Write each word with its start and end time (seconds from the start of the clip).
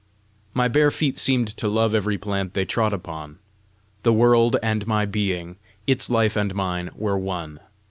My 0.55 0.67
bare 0.67 0.89
feet 0.89 1.19
seemed 1.19 1.49
to 1.57 1.67
love 1.67 1.93
every 1.93 2.17
plant 2.17 2.55
they 2.55 2.65
trod 2.65 2.91
upon. 2.91 3.37
The 4.01 4.11
world 4.11 4.55
and 4.63 4.87
my 4.87 5.05
being, 5.05 5.57
its 5.85 6.09
life 6.09 6.35
and 6.35 6.55
mine, 6.55 6.89
were 6.95 7.19
one. 7.19 7.59